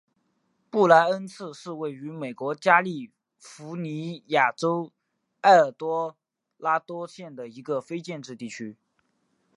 [0.71, 4.91] 布赖恩茨是位于美国加利福尼亚州
[5.41, 6.17] 埃尔多
[6.57, 8.75] 拉多县的一个非建制地区。